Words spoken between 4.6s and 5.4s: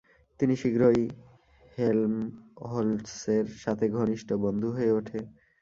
হয়ে ওঠে।